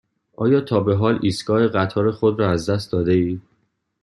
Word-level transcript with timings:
آیا 0.35 0.61
تا 0.61 0.79
به 0.79 0.95
حال 0.95 1.19
ایستگاه 1.21 1.67
قطار 1.67 2.11
خود 2.11 2.39
را 2.39 2.51
از 2.51 2.69
دست 2.69 2.91
داده 2.91 3.11
ای؟ 3.11 3.39